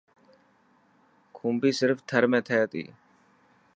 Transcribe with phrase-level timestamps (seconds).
[1.37, 2.85] کومبي صرف ٿر ۾ ٿي تي.